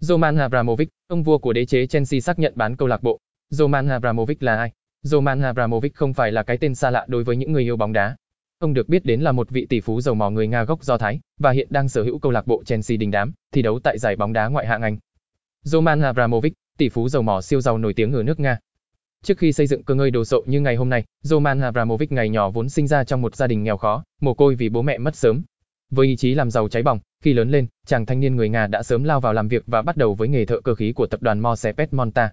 [0.00, 3.18] Roman Abramovich, ông vua của đế chế Chelsea xác nhận bán câu lạc bộ.
[3.50, 4.72] Roman Abramovich là ai?
[5.02, 7.92] Roman Abramovich không phải là cái tên xa lạ đối với những người yêu bóng
[7.92, 8.16] đá.
[8.58, 10.98] Ông được biết đến là một vị tỷ phú giàu mỏ người Nga gốc Do
[10.98, 13.98] Thái và hiện đang sở hữu câu lạc bộ Chelsea đình đám, thi đấu tại
[13.98, 14.98] giải bóng đá ngoại hạng Anh.
[15.62, 18.58] Roman Abramovich, tỷ phú giàu mỏ siêu giàu nổi tiếng ở nước Nga.
[19.22, 22.28] Trước khi xây dựng cơ ngơi đồ sộ như ngày hôm nay, Roman Abramovich ngày
[22.28, 24.98] nhỏ vốn sinh ra trong một gia đình nghèo khó, mồ côi vì bố mẹ
[24.98, 25.42] mất sớm.
[25.90, 28.66] Với ý chí làm giàu cháy bỏng, khi lớn lên, chàng thanh niên người Nga
[28.66, 31.06] đã sớm lao vào làm việc và bắt đầu với nghề thợ cơ khí của
[31.06, 32.32] tập đoàn Mosepet Monta.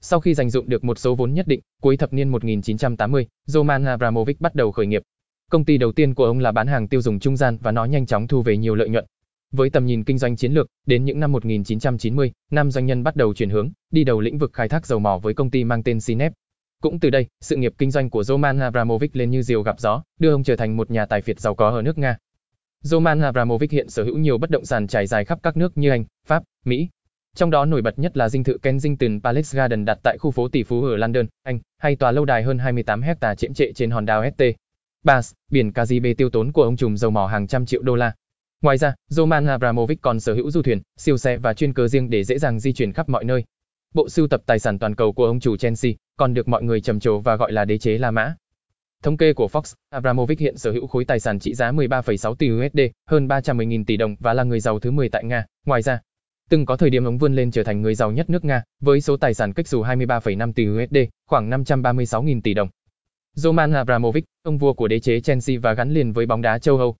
[0.00, 3.84] Sau khi dành dụng được một số vốn nhất định, cuối thập niên 1980, Roman
[3.84, 5.02] Abramovich bắt đầu khởi nghiệp.
[5.50, 7.84] Công ty đầu tiên của ông là bán hàng tiêu dùng trung gian và nó
[7.84, 9.04] nhanh chóng thu về nhiều lợi nhuận.
[9.52, 13.16] Với tầm nhìn kinh doanh chiến lược, đến những năm 1990, năm doanh nhân bắt
[13.16, 15.82] đầu chuyển hướng, đi đầu lĩnh vực khai thác dầu mỏ với công ty mang
[15.82, 16.32] tên Sinep.
[16.80, 20.02] Cũng từ đây, sự nghiệp kinh doanh của Roman Abramovich lên như diều gặp gió,
[20.18, 22.16] đưa ông trở thành một nhà tài phiệt giàu có ở nước Nga.
[22.84, 25.90] Roman Abramovich hiện sở hữu nhiều bất động sản trải dài khắp các nước như
[25.90, 26.88] Anh, Pháp, Mỹ.
[27.36, 30.48] Trong đó nổi bật nhất là dinh thự Kensington Palace Garden đặt tại khu phố
[30.48, 33.90] tỷ phú ở London, Anh, hay tòa lâu đài hơn 28 hecta chiếm trệ trên
[33.90, 34.42] hòn đảo St.
[35.04, 38.14] Bas, biển Caribe tiêu tốn của ông trùm dầu mỏ hàng trăm triệu đô la.
[38.62, 42.10] Ngoài ra, Roman Abramovich còn sở hữu du thuyền, siêu xe và chuyên cơ riêng
[42.10, 43.44] để dễ dàng di chuyển khắp mọi nơi.
[43.94, 46.80] Bộ sưu tập tài sản toàn cầu của ông chủ Chelsea còn được mọi người
[46.80, 48.34] trầm trồ và gọi là đế chế La Mã.
[49.02, 52.50] Thống kê của Fox, Abramovich hiện sở hữu khối tài sản trị giá 13,6 tỷ
[52.50, 55.44] USD, hơn 310.000 tỷ đồng và là người giàu thứ 10 tại Nga.
[55.66, 56.00] Ngoài ra,
[56.50, 59.00] từng có thời điểm ông vươn lên trở thành người giàu nhất nước Nga, với
[59.00, 62.68] số tài sản cách dù 23,5 tỷ USD, khoảng 536.000 tỷ đồng.
[63.34, 66.78] Roman Abramovich, ông vua của đế chế Chelsea và gắn liền với bóng đá châu
[66.78, 66.96] Âu.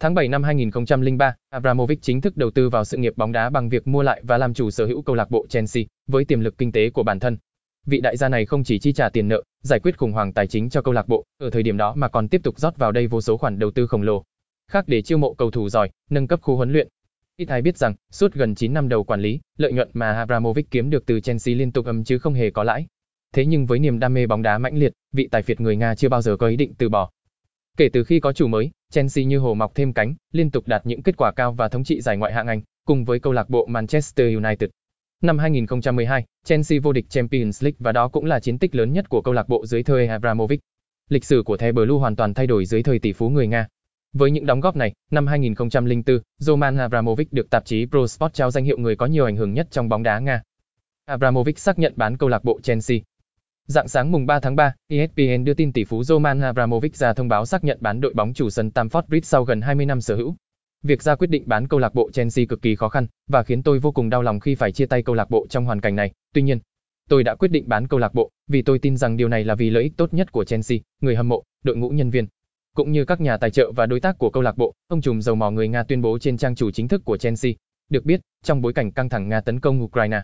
[0.00, 3.68] Tháng 7 năm 2003, Abramovich chính thức đầu tư vào sự nghiệp bóng đá bằng
[3.68, 6.58] việc mua lại và làm chủ sở hữu câu lạc bộ Chelsea, với tiềm lực
[6.58, 7.36] kinh tế của bản thân.
[7.86, 10.46] Vị đại gia này không chỉ chi trả tiền nợ, giải quyết khủng hoảng tài
[10.46, 12.92] chính cho câu lạc bộ ở thời điểm đó mà còn tiếp tục rót vào
[12.92, 14.24] đây vô số khoản đầu tư khổng lồ.
[14.70, 16.88] Khác để chiêu mộ cầu thủ giỏi, nâng cấp khu huấn luyện.
[17.36, 20.70] Ít ai biết rằng, suốt gần 9 năm đầu quản lý, lợi nhuận mà Abramovich
[20.70, 22.86] kiếm được từ Chelsea liên tục âm chứ không hề có lãi.
[23.34, 25.94] Thế nhưng với niềm đam mê bóng đá mãnh liệt, vị tài phiệt người Nga
[25.94, 27.10] chưa bao giờ có ý định từ bỏ.
[27.76, 30.86] Kể từ khi có chủ mới, Chelsea như hồ mọc thêm cánh, liên tục đạt
[30.86, 33.50] những kết quả cao và thống trị giải ngoại hạng Anh, cùng với câu lạc
[33.50, 34.70] bộ Manchester United.
[35.24, 39.08] Năm 2012, Chelsea vô địch Champions League và đó cũng là chiến tích lớn nhất
[39.08, 40.60] của câu lạc bộ dưới thời Abramovich.
[41.08, 43.66] Lịch sử của The Blue hoàn toàn thay đổi dưới thời tỷ phú người Nga.
[44.12, 48.50] Với những đóng góp này, năm 2004, Roman Abramovich được tạp chí Pro Sport trao
[48.50, 50.42] danh hiệu người có nhiều ảnh hưởng nhất trong bóng đá Nga.
[51.04, 52.98] Abramovich xác nhận bán câu lạc bộ Chelsea.
[53.66, 57.28] Dạng sáng mùng 3 tháng 3, ESPN đưa tin tỷ phú Roman Abramovich ra thông
[57.28, 60.16] báo xác nhận bán đội bóng chủ sân Stamford Bridge sau gần 20 năm sở
[60.16, 60.36] hữu.
[60.82, 63.62] Việc ra quyết định bán câu lạc bộ Chelsea cực kỳ khó khăn và khiến
[63.62, 65.96] tôi vô cùng đau lòng khi phải chia tay câu lạc bộ trong hoàn cảnh
[65.96, 66.12] này.
[66.34, 66.58] Tuy nhiên,
[67.08, 69.54] tôi đã quyết định bán câu lạc bộ vì tôi tin rằng điều này là
[69.54, 72.26] vì lợi ích tốt nhất của Chelsea, người hâm mộ, đội ngũ nhân viên,
[72.74, 74.74] cũng như các nhà tài trợ và đối tác của câu lạc bộ.
[74.88, 77.52] Ông trùm dầu mỏ người Nga tuyên bố trên trang chủ chính thức của Chelsea.
[77.88, 80.22] Được biết, trong bối cảnh căng thẳng Nga tấn công Ukraine,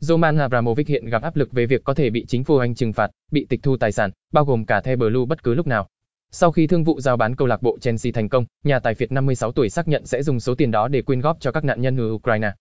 [0.00, 2.92] Roman Abramovich hiện gặp áp lực về việc có thể bị chính phủ Anh trừng
[2.92, 5.88] phạt, bị tịch thu tài sản, bao gồm cả The Blue bất cứ lúc nào.
[6.32, 9.12] Sau khi thương vụ giao bán câu lạc bộ Chelsea thành công, nhà tài phiệt
[9.12, 11.80] 56 tuổi xác nhận sẽ dùng số tiền đó để quyên góp cho các nạn
[11.80, 12.52] nhân ở Ukraine.